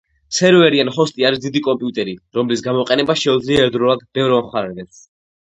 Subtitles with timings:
[0.35, 5.07] სერვერი ან ჰოსტი არის დიდი კომპიუტერი, რომლის გამოყენება შეუძლია ერთდროულად ბევრ მომხმარებელს.